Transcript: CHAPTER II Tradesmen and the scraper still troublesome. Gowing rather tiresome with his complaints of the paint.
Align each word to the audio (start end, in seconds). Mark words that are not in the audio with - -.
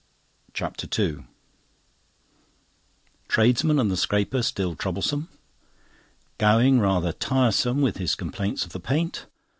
CHAPTER 0.55 0.87
II 0.99 1.25
Tradesmen 3.27 3.77
and 3.77 3.91
the 3.91 3.95
scraper 3.95 4.41
still 4.41 4.75
troublesome. 4.75 5.29
Gowing 6.39 6.79
rather 6.79 7.11
tiresome 7.11 7.81
with 7.81 7.97
his 7.97 8.15
complaints 8.15 8.65
of 8.65 8.71
the 8.71 8.79
paint. 8.79 9.27